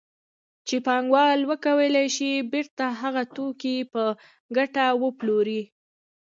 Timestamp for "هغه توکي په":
3.01-4.03